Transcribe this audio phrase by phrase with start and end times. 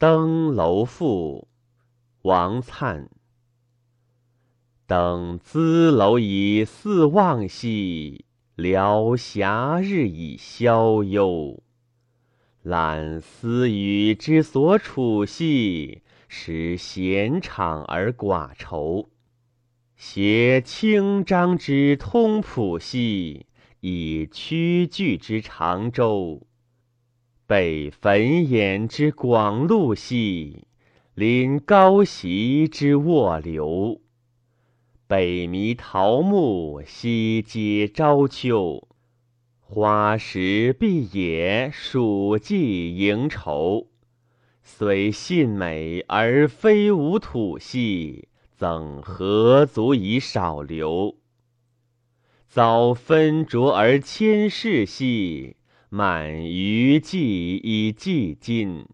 [0.00, 1.48] 登楼赋，
[2.22, 3.08] 王粲。
[4.86, 8.24] 登兹楼以四望兮，
[8.54, 11.60] 聊暇日以消忧。
[12.62, 19.10] 览思语之所处兮，使闲怅而寡愁。
[19.96, 23.46] 携清章之通朴兮，
[23.80, 26.47] 以曲句之长洲。
[27.48, 30.66] 北汾兖之广路兮，
[31.14, 34.02] 临高息之卧流。
[35.06, 38.86] 北弥桃木，西接朝秋。
[39.60, 43.86] 花时碧野，暑季迎愁。
[44.62, 51.16] 虽信美而非吾土兮，怎何足以少留？
[52.46, 55.56] 早分浊而迁世兮。
[55.90, 58.84] 满余悸以寄今，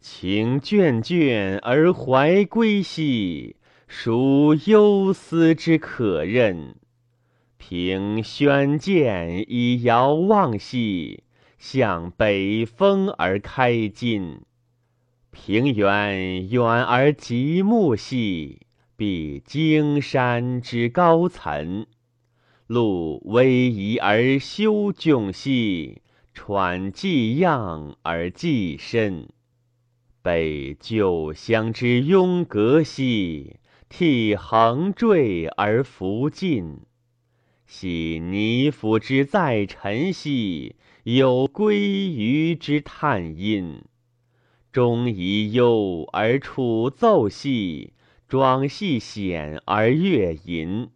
[0.00, 6.76] 情眷眷而怀归兮，孰忧思之可任？
[7.58, 11.24] 凭轩鉴以遥望兮，
[11.58, 14.40] 向北风而开襟。
[15.30, 18.62] 平原远而极目兮，
[18.96, 21.86] 比荆山之高岑。
[22.72, 26.00] 路逶迤而修迥兮，
[26.32, 29.28] 川既漾而既深。
[30.22, 33.56] 北旧乡之拥革兮，
[33.90, 36.78] 涕横坠而弗尽。
[37.66, 43.82] 喜泥府之在尘兮，有归于之叹音。
[44.72, 47.92] 钟仪幽而楚奏兮，
[48.26, 50.88] 庄系险而乐吟。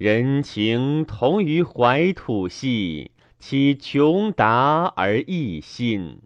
[0.00, 6.22] 人情同于怀土兮，其穷达而益心。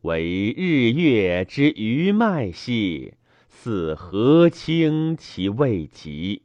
[0.00, 3.12] 惟日月之余迈兮，
[3.50, 6.44] 似河清其未极。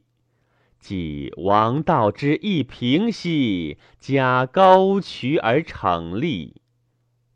[0.78, 6.60] 继王道之一平兮，加高渠而成立。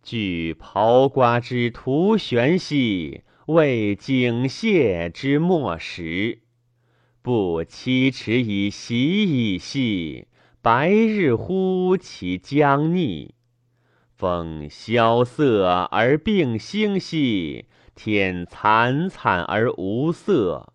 [0.03, 6.43] 据刨瓜之徒悬兮，为井蟹之没食。
[7.21, 10.27] 不期迟以习矣兮，
[10.63, 13.35] 白日乎其将逆。
[14.15, 20.73] 风萧瑟而并兴兮，天惨惨而无色。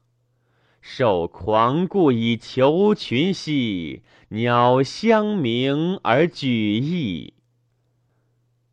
[0.80, 7.34] 兽狂顾以求群兮，鸟相鸣而举翼。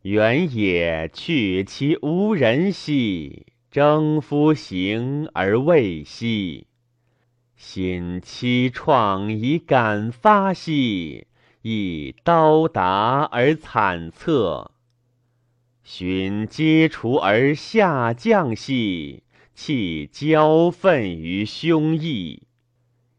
[0.03, 6.67] 原野去其无人兮，征夫行而未息。
[7.63, 11.27] 心凄怆以感发兮，
[11.61, 14.71] 亦刀达而惨恻。
[15.85, 22.41] 寻嗟除而下降兮，气交愤于胸臆。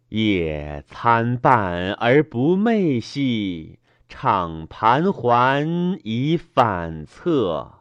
[0.10, 3.78] 夜参半而不寐兮，
[4.10, 7.81] 怅盘桓以反侧。